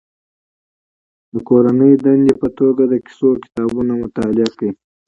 [1.31, 4.69] د کورنۍ دندې په توګه د کیسو کتابونه مطالعه کړي.